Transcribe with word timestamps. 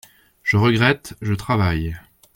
Je 0.41 0.57
regrette! 0.57 1.13
je 1.21 1.33
travaille. 1.35 1.95